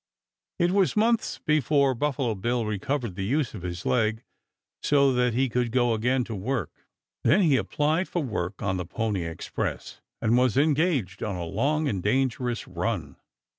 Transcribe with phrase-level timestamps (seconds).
[0.57, 4.23] It was months before Buffalo Bill recovered the use of his leg
[4.81, 6.87] so that he could go again to work;
[7.23, 11.87] then he applied for work on the Pony Express, and was engaged on a long
[11.87, 13.17] and dangerous run.